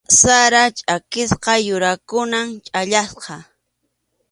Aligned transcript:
Sarap 0.19 0.73
chʼakisqa 0.85 1.53
yurakunam 1.67 2.47
chhallaqa. 2.65 3.35